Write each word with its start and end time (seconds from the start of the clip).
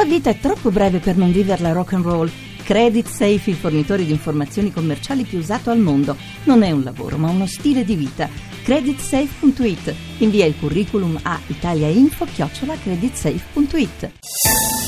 La 0.00 0.06
vita 0.06 0.30
è 0.30 0.38
troppo 0.38 0.70
breve 0.70 0.98
per 0.98 1.18
non 1.18 1.30
viverla 1.30 1.72
rock 1.72 1.92
and 1.92 2.04
roll. 2.04 2.30
Credit 2.64 3.06
Safe, 3.06 3.50
il 3.50 3.56
fornitore 3.56 4.06
di 4.06 4.12
informazioni 4.12 4.72
commerciali 4.72 5.24
più 5.24 5.36
usato 5.36 5.68
al 5.68 5.78
mondo. 5.78 6.16
Non 6.44 6.62
è 6.62 6.70
un 6.70 6.82
lavoro, 6.82 7.18
ma 7.18 7.28
uno 7.28 7.46
stile 7.46 7.84
di 7.84 7.96
vita. 7.96 8.26
Creditsafe.it. 8.62 9.94
Invia 10.18 10.44
il 10.46 10.54
curriculum 10.58 11.18
a 11.20 11.38
italiainfo-creditsafe.it. 11.46 14.12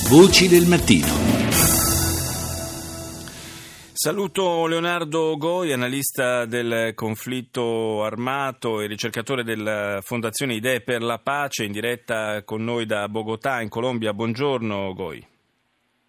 Voci 0.09 0.48
del 0.48 0.67
mattino. 0.67 1.42
Saluto 4.03 4.66
Leonardo 4.66 5.37
Goi, 5.37 5.72
analista 5.72 6.44
del 6.44 6.92
conflitto 6.92 8.03
armato 8.03 8.80
e 8.80 8.88
ricercatore 8.88 9.44
della 9.44 10.00
Fondazione 10.03 10.54
Idee 10.54 10.80
per 10.80 11.03
la 11.03 11.18
Pace, 11.18 11.62
in 11.62 11.71
diretta 11.71 12.42
con 12.42 12.64
noi 12.64 12.85
da 12.85 13.08
Bogotà, 13.08 13.60
in 13.60 13.68
Colombia. 13.68 14.12
Buongiorno 14.12 14.92
Goi. 14.92 15.24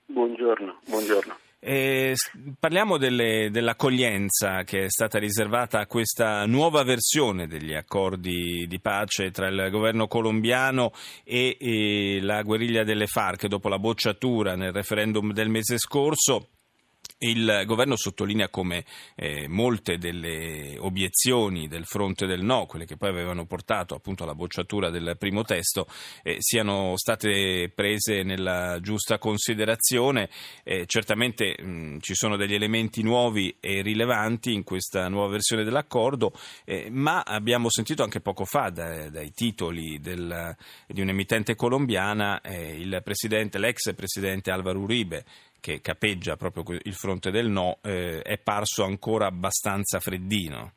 Buongiorno, 0.08 0.80
buongiorno. 0.88 1.38
E 1.60 2.16
parliamo 2.60 2.98
delle, 2.98 3.50
dell'accoglienza 3.52 4.64
che 4.64 4.86
è 4.86 4.90
stata 4.90 5.20
riservata 5.20 5.78
a 5.80 5.86
questa 5.86 6.48
nuova 6.48 6.82
versione 6.82 7.46
degli 7.46 7.76
accordi 7.76 8.66
di 8.68 8.80
pace 8.80 9.30
tra 9.30 9.50
il 9.50 9.70
governo 9.70 10.08
colombiano 10.08 10.94
e, 11.24 11.58
e 11.60 12.20
la 12.24 12.42
guerriglia 12.42 12.84
delle 12.84 13.06
FARC 13.06 13.46
dopo 13.46 13.70
la 13.70 13.78
bocciatura 13.78 14.56
nel 14.56 14.74
referendum 14.74 15.32
del 15.32 15.50
mese 15.50 15.78
scorso. 15.78 16.48
Il 17.24 17.64
governo 17.66 17.96
sottolinea 17.96 18.50
come 18.50 18.84
eh, 19.16 19.48
molte 19.48 19.98
delle 19.98 20.76
obiezioni 20.78 21.70
del 21.70 21.86
fronte 21.86 22.26
del 22.26 22.44
no, 22.44 22.66
quelle 22.66 22.86
che 22.86 22.98
poi 22.98 23.10
avevano 23.10 23.46
portato 23.46 23.96
appunto 23.96 24.24
alla 24.24 24.36
bocciatura 24.36 24.90
del 24.90 25.16
primo 25.18 25.44
testo, 25.44 25.88
eh, 26.22 26.36
siano 26.40 26.98
state 26.98 27.72
prese 27.74 28.24
nella 28.24 28.80
giusta 28.82 29.20
considerazione. 29.20 30.30
Eh, 30.64 30.84
certamente 30.86 31.56
mh, 31.58 32.00
ci 32.02 32.14
sono 32.14 32.36
degli 32.36 32.56
elementi 32.56 33.04
nuovi 33.04 33.56
e 33.62 33.82
rilevanti 33.82 34.54
in 34.54 34.66
questa 34.66 35.08
nuova 35.08 35.32
versione 35.32 35.64
dell'accordo, 35.64 36.34
eh, 36.66 36.90
ma 36.92 37.22
abbiamo 37.22 37.70
sentito 37.70 38.04
anche 38.04 38.20
poco 38.20 38.44
fa 38.44 38.70
da, 38.70 39.10
dai 39.10 39.32
titoli 39.32 39.98
del, 40.02 40.54
di 40.88 41.00
un'emittente 41.00 41.56
colombiana 41.56 42.42
eh, 42.42 42.82
l'ex 42.84 43.94
presidente 43.96 44.52
Alvaro 44.52 44.80
Uribe 44.80 45.24
che 45.64 45.80
capeggia 45.80 46.36
proprio 46.36 46.78
il 46.84 46.94
fronte 46.94 47.32
del 47.32 47.48
no, 47.48 47.78
eh, 47.84 48.22
è 48.22 48.38
parso 48.38 48.84
ancora 48.84 49.28
abbastanza 49.28 50.02
freddino. 50.02 50.74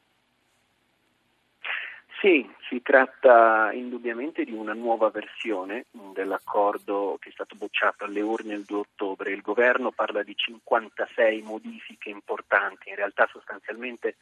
Sì, 2.21 2.49
si 2.69 2.81
tratta 2.83 3.73
indubbiamente 3.73 4.45
di 4.45 4.53
una 4.53 4.75
nuova 4.75 5.11
versione 5.11 5.87
dell'accordo 5.91 7.17
che 7.19 7.31
è 7.31 7.33
stato 7.33 7.57
bocciato 7.57 8.05
alle 8.05 8.21
urne 8.21 8.55
il 8.55 8.63
2 8.63 8.79
ottobre. 8.79 9.33
Il 9.33 9.43
governo 9.43 9.91
parla 9.91 10.23
di 10.23 10.37
56 10.37 11.43
modifiche 11.43 12.09
importanti, 12.09 12.91
in 12.91 12.95
realtà 12.95 13.29
sostanzialmente 13.29 14.15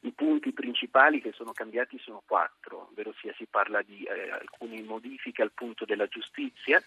i 0.00 0.12
punti 0.12 0.52
principali 0.52 1.22
che 1.22 1.32
sono 1.32 1.52
cambiati 1.52 1.98
sono 1.98 2.22
quattro, 2.26 2.88
ovvero 2.90 3.14
si 3.14 3.46
parla 3.50 3.80
di 3.80 4.02
eh, 4.02 4.30
alcune 4.32 4.82
modifiche 4.82 5.40
al 5.40 5.52
punto 5.52 5.86
della 5.86 6.06
giustizia, 6.08 6.82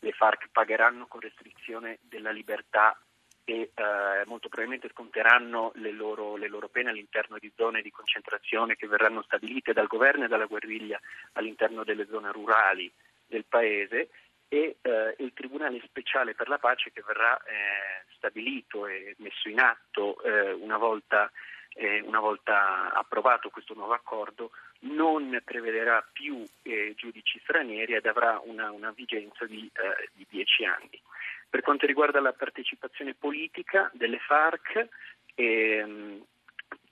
le 0.00 0.12
FARC 0.12 0.48
pagheranno 0.50 1.06
con 1.06 1.20
restrizione 1.20 1.98
della 2.02 2.30
libertà 2.30 2.98
e 3.44 3.70
eh, 3.74 4.24
molto 4.26 4.48
probabilmente 4.48 4.90
sconteranno 4.90 5.72
le 5.76 5.90
loro, 5.90 6.36
le 6.36 6.48
loro, 6.48 6.68
pene 6.68 6.90
all'interno 6.90 7.38
di 7.38 7.50
zone 7.56 7.80
di 7.80 7.90
concentrazione 7.90 8.76
che 8.76 8.86
verranno 8.86 9.22
stabilite 9.22 9.72
dal 9.72 9.86
governo 9.86 10.24
e 10.24 10.28
dalla 10.28 10.44
guerriglia 10.44 11.00
all'interno 11.32 11.82
delle 11.82 12.06
zone 12.06 12.30
rurali 12.30 12.92
del 13.26 13.46
paese 13.46 14.10
e 14.48 14.76
eh, 14.80 15.14
il 15.18 15.32
Tribunale 15.32 15.80
speciale 15.84 16.34
per 16.34 16.48
la 16.48 16.58
pace 16.58 16.90
che 16.92 17.02
verrà 17.06 17.38
eh, 17.38 18.04
stabilito 18.16 18.86
e 18.86 19.14
messo 19.18 19.48
in 19.48 19.60
atto 19.60 20.22
eh, 20.22 20.52
una 20.52 20.76
volta 20.76 21.30
eh, 21.74 22.00
una 22.00 22.20
volta 22.20 22.92
approvato 22.92 23.50
questo 23.50 23.74
nuovo 23.74 23.92
accordo, 23.92 24.50
non 24.80 25.40
prevederà 25.44 26.06
più 26.12 26.44
eh, 26.62 26.94
giudici 26.96 27.38
stranieri 27.40 27.94
ed 27.94 28.06
avrà 28.06 28.40
una, 28.44 28.70
una 28.70 28.92
vigenza 28.92 29.46
di, 29.46 29.70
eh, 29.72 30.10
di, 30.12 30.26
dieci 30.28 30.64
anni. 30.64 31.00
Per 31.48 31.60
quanto 31.62 31.86
riguarda 31.86 32.20
la 32.20 32.32
partecipazione 32.32 33.14
politica 33.14 33.90
delle 33.94 34.18
FARC, 34.18 34.88
ehm, 35.34 36.22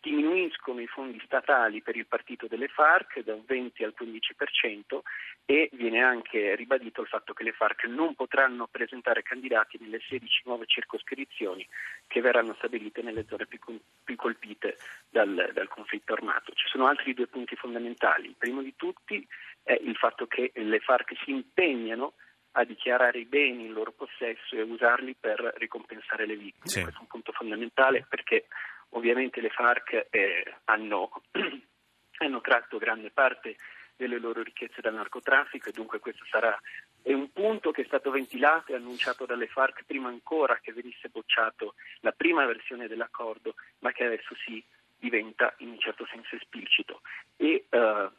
diminuiscono 0.06 0.80
i 0.80 0.86
fondi 0.86 1.20
statali 1.24 1.82
per 1.82 1.96
il 1.96 2.06
partito 2.06 2.46
delle 2.46 2.68
FARC 2.68 3.24
da 3.24 3.34
un 3.34 3.42
20 3.44 3.82
al 3.82 3.94
15% 3.98 5.00
e 5.44 5.68
viene 5.72 6.00
anche 6.00 6.54
ribadito 6.54 7.00
il 7.00 7.08
fatto 7.08 7.32
che 7.32 7.42
le 7.42 7.50
FARC 7.50 7.86
non 7.86 8.14
potranno 8.14 8.68
presentare 8.70 9.22
candidati 9.22 9.78
nelle 9.80 9.98
16 10.08 10.42
nuove 10.44 10.66
circoscrizioni 10.66 11.66
che 12.06 12.20
verranno 12.20 12.54
stabilite 12.54 13.02
nelle 13.02 13.26
zone 13.28 13.46
più, 13.46 13.58
più 14.04 14.14
colpite 14.14 14.76
dal, 15.10 15.50
dal 15.52 15.68
conflitto 15.68 16.12
armato. 16.12 16.52
Ci 16.52 16.68
sono 16.68 16.86
altri 16.86 17.12
due 17.12 17.26
punti 17.26 17.56
fondamentali. 17.56 18.28
Il 18.28 18.36
primo 18.38 18.62
di 18.62 18.74
tutti 18.76 19.26
è 19.64 19.76
il 19.82 19.96
fatto 19.96 20.28
che 20.28 20.52
le 20.54 20.78
FARC 20.78 21.16
si 21.24 21.32
impegnano 21.32 22.14
a 22.52 22.64
dichiarare 22.64 23.18
i 23.18 23.24
beni 23.24 23.66
in 23.66 23.72
loro 23.72 23.90
possesso 23.90 24.54
e 24.54 24.60
a 24.60 24.64
usarli 24.64 25.16
per 25.18 25.52
ricompensare 25.56 26.26
le 26.26 26.36
vittime. 26.36 26.68
Sì. 26.68 26.80
Questo 26.82 27.00
è 27.00 27.02
un 27.02 27.08
punto 27.08 27.32
fondamentale 27.32 28.06
perché 28.08 28.46
Ovviamente 28.90 29.40
le 29.40 29.50
FARC 29.50 30.06
eh, 30.10 30.54
hanno, 30.64 31.10
hanno 32.18 32.40
tratto 32.40 32.78
grande 32.78 33.10
parte 33.10 33.56
delle 33.96 34.18
loro 34.18 34.42
ricchezze 34.42 34.80
dal 34.80 34.94
narcotraffico 34.94 35.68
e 35.68 35.72
dunque 35.72 35.98
questo 35.98 36.24
sarà 36.30 36.58
è 37.06 37.12
un 37.12 37.30
punto 37.30 37.70
che 37.70 37.82
è 37.82 37.84
stato 37.84 38.10
ventilato 38.10 38.72
e 38.72 38.74
annunciato 38.74 39.26
dalle 39.26 39.46
FARC 39.46 39.84
prima 39.84 40.08
ancora 40.08 40.58
che 40.60 40.72
venisse 40.72 41.08
bocciato 41.08 41.74
la 42.00 42.10
prima 42.10 42.44
versione 42.46 42.88
dell'accordo, 42.88 43.54
ma 43.78 43.92
che 43.92 44.06
adesso 44.06 44.34
si 44.34 44.60
diventa 44.98 45.54
in 45.58 45.68
un 45.68 45.78
certo 45.78 46.04
senso 46.10 46.34
esplicito. 46.34 47.02
E 47.36 47.66
eh, 47.68 48.10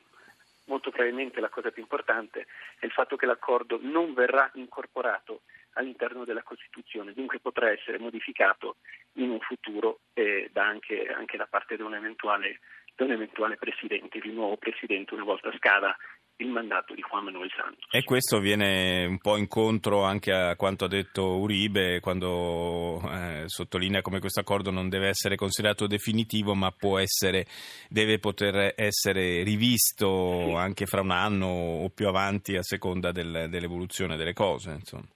molto 0.68 0.90
probabilmente 0.90 1.42
la 1.42 1.50
cosa 1.50 1.70
più 1.72 1.82
importante 1.82 2.48
è 2.80 2.86
il 2.86 2.94
fatto 2.94 3.18
che 3.18 3.26
l'accordo 3.26 3.78
non 3.82 4.14
verrà 4.14 4.50
incorporato 4.54 5.42
all'interno 5.74 6.24
della 6.24 6.44
Costituzione, 6.44 7.12
dunque 7.12 7.40
potrà 7.40 7.70
essere 7.70 8.00
modificato 8.00 8.78
in 9.18 9.30
un 9.30 9.40
futuro 9.40 10.00
eh, 10.14 10.50
da 10.52 10.66
anche, 10.66 11.08
anche, 11.08 11.38
da 11.38 11.48
parte 11.50 11.76
di 11.76 11.82
un, 11.82 11.94
eventuale, 11.94 12.60
di 12.96 13.04
un 13.04 13.12
eventuale 13.12 13.58
presidente, 13.58 14.20
di 14.20 14.30
un 14.30 14.36
nuovo 14.36 14.58
presidente 14.58 15.14
una 15.14 15.24
volta 15.24 15.52
scada 15.56 15.96
il 16.40 16.50
mandato 16.50 16.94
di 16.94 17.02
Juan 17.02 17.24
Manuel 17.24 17.50
Santos. 17.56 17.88
E 17.92 18.04
questo 18.04 18.40
viene 18.40 19.06
un 19.06 19.18
po' 19.18 19.38
incontro 19.38 20.04
anche 20.04 20.32
a 20.32 20.56
quanto 20.56 20.86
ha 20.86 20.88
detto 20.88 21.38
Uribe 21.38 22.00
quando 22.00 23.02
eh, 23.12 23.44
sottolinea 23.48 24.02
come 24.02 24.20
questo 24.20 24.42
accordo 24.42 24.70
non 24.70 24.88
deve 24.90 25.08
essere 25.08 25.36
considerato 25.36 25.88
definitivo 25.88 26.54
ma 26.54 26.72
può 26.72 27.00
essere, 27.00 27.46
deve 27.90 28.20
poter 28.20 28.74
essere 28.76 29.42
rivisto 29.44 30.44
sì. 30.46 30.54
anche 30.54 30.86
fra 30.86 31.02
un 31.02 31.12
anno 31.12 31.48
o 31.48 31.90
più 31.90 32.08
avanti 32.08 32.56
a 32.56 32.62
seconda 32.62 33.12
del, 33.12 33.48
dell'evoluzione 33.50 34.16
delle 34.16 34.34
cose. 34.34 34.72
Insomma. 34.72 35.08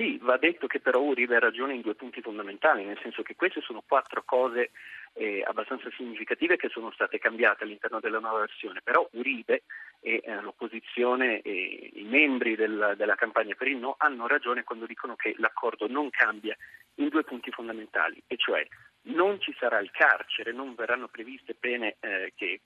Sì, 0.00 0.18
va 0.22 0.38
detto 0.38 0.66
che 0.66 0.80
però 0.80 1.02
Uribe 1.02 1.36
ha 1.36 1.40
ragione 1.40 1.74
in 1.74 1.82
due 1.82 1.94
punti 1.94 2.22
fondamentali, 2.22 2.84
nel 2.86 2.98
senso 3.02 3.20
che 3.20 3.36
queste 3.36 3.60
sono 3.60 3.82
quattro 3.86 4.22
cose 4.24 4.70
eh, 5.12 5.44
abbastanza 5.46 5.90
significative 5.94 6.56
che 6.56 6.70
sono 6.70 6.90
state 6.90 7.18
cambiate 7.18 7.64
all'interno 7.64 8.00
della 8.00 8.18
nuova 8.18 8.38
versione, 8.38 8.80
però 8.82 9.06
Uribe 9.12 9.64
e 10.00 10.22
eh, 10.24 10.40
l'opposizione 10.40 11.42
e 11.42 11.90
i 11.92 12.04
membri 12.04 12.56
del, 12.56 12.94
della 12.96 13.14
campagna 13.14 13.54
per 13.54 13.68
il 13.68 13.76
no 13.76 13.94
hanno 13.98 14.26
ragione 14.26 14.64
quando 14.64 14.86
dicono 14.86 15.16
che 15.16 15.34
l'accordo 15.36 15.86
non 15.86 16.08
cambia 16.08 16.56
in 16.94 17.08
due 17.08 17.22
punti 17.22 17.50
fondamentali, 17.50 18.22
e 18.26 18.38
cioè 18.38 18.66
non 19.02 19.38
ci 19.38 19.54
sarà 19.58 19.80
il 19.80 19.90
carcere, 19.90 20.50
non 20.50 20.74
verranno 20.74 21.08
previste 21.08 21.54
pene 21.54 21.96
eh, 22.00 22.32
che, 22.34 22.62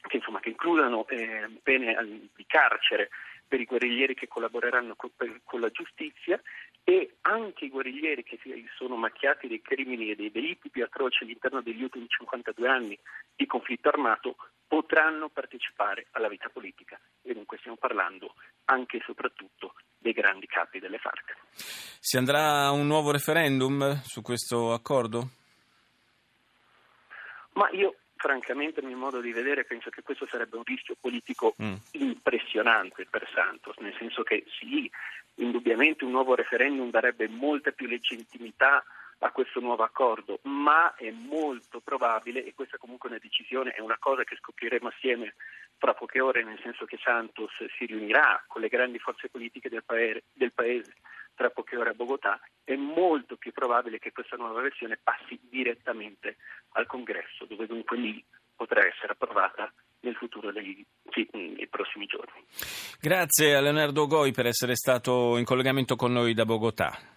che, 0.00 0.16
insomma, 0.16 0.40
che 0.40 0.48
includano 0.48 1.06
eh, 1.06 1.48
pene 1.62 2.28
di 2.34 2.44
carcere 2.44 3.10
per 3.46 3.60
i 3.60 3.64
guerriglieri 3.64 4.14
che 4.14 4.28
collaboreranno 4.28 4.94
con, 4.96 5.10
con 5.44 5.60
la 5.60 5.70
giustizia 5.70 6.40
e 6.82 7.16
anche 7.22 7.64
i 7.64 7.68
guerriglieri 7.68 8.22
che 8.22 8.38
si 8.42 8.68
sono 8.76 8.96
macchiati 8.96 9.48
dei 9.48 9.62
crimini 9.62 10.10
e 10.10 10.16
dei 10.16 10.30
delitti 10.30 10.70
più 10.70 10.84
atroci 10.84 11.24
all'interno 11.24 11.60
degli 11.60 11.82
ultimi 11.82 12.06
52 12.08 12.68
anni 12.68 12.98
di 13.34 13.46
conflitto 13.46 13.88
armato 13.88 14.36
potranno 14.66 15.28
partecipare 15.28 16.06
alla 16.12 16.28
vita 16.28 16.48
politica 16.48 16.98
e 17.22 17.34
dunque 17.34 17.58
stiamo 17.58 17.76
parlando 17.76 18.34
anche 18.66 18.98
e 18.98 19.02
soprattutto 19.04 19.74
dei 19.98 20.12
grandi 20.12 20.46
capi 20.46 20.78
delle 20.78 20.98
FARC. 20.98 21.36
Si 21.52 22.16
andrà 22.16 22.66
a 22.66 22.70
un 22.70 22.86
nuovo 22.86 23.10
referendum 23.10 24.00
su 24.02 24.22
questo 24.22 24.72
accordo? 24.72 25.28
Ma 27.52 27.68
io 27.70 27.96
francamente, 28.16 28.80
a 28.80 28.84
mio 28.84 28.96
modo 28.96 29.20
di 29.20 29.32
vedere, 29.32 29.64
penso 29.64 29.90
che 29.90 30.02
questo 30.02 30.26
sarebbe 30.26 30.56
un 30.56 30.64
rischio 30.64 30.96
politico 31.00 31.54
mm. 31.62 31.74
impressionante 31.92 33.06
per 33.08 33.28
Santos, 33.32 33.76
nel 33.78 33.94
senso 33.98 34.22
che 34.22 34.44
sì, 34.58 34.90
indubbiamente 35.36 36.04
un 36.04 36.10
nuovo 36.10 36.34
referendum 36.34 36.90
darebbe 36.90 37.28
molta 37.28 37.70
più 37.70 37.86
legittimità 37.86 38.84
a 39.20 39.30
questo 39.30 39.60
nuovo 39.60 39.82
accordo, 39.82 40.40
ma 40.42 40.94
è 40.94 41.10
molto 41.10 41.80
probabile, 41.80 42.44
e 42.44 42.54
questa 42.54 42.76
comunque 42.76 43.08
è 43.08 43.12
una 43.12 43.20
decisione, 43.22 43.70
è 43.70 43.80
una 43.80 43.96
cosa 43.98 44.24
che 44.24 44.36
scopriremo 44.36 44.88
assieme 44.88 45.34
fra 45.78 45.94
poche 45.94 46.20
ore, 46.20 46.42
nel 46.42 46.58
senso 46.62 46.84
che 46.84 46.98
Santos 47.02 47.52
si 47.76 47.86
riunirà 47.86 48.42
con 48.46 48.60
le 48.60 48.68
grandi 48.68 48.98
forze 48.98 49.28
politiche 49.28 49.68
del, 49.68 49.84
paese, 49.84 50.24
del 50.32 50.52
paese 50.52 50.94
tra 51.36 51.50
poche 51.50 51.76
ore 51.76 51.90
a 51.90 51.94
Bogotà, 51.94 52.40
è 52.64 52.74
molto 52.74 53.36
più 53.36 53.52
probabile 53.52 53.98
che 53.98 54.10
questa 54.10 54.36
nuova 54.36 54.60
versione 54.60 54.98
passi 55.00 55.38
direttamente 55.42 56.38
al 56.72 56.86
congresso, 56.86 57.44
dove 57.44 57.66
dunque 57.66 57.96
lì 57.96 58.24
potrà 58.56 58.80
essere 58.84 59.12
approvata 59.12 59.72
nel 60.00 60.14
futuro 60.14 60.50
dei, 60.50 60.84
sì, 61.10 61.28
nei 61.32 61.68
prossimi 61.68 62.06
giorni. 62.06 62.44
Grazie 63.00 63.54
a 63.54 63.60
Leonardo 63.60 64.06
Goi 64.06 64.32
per 64.32 64.46
essere 64.46 64.74
stato 64.74 65.36
in 65.36 65.44
collegamento 65.44 65.94
con 65.94 66.12
noi 66.12 66.34
da 66.34 66.44
Bogotà. 66.44 67.14